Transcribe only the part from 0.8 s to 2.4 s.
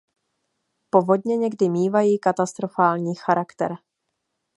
Povodně někdy mívají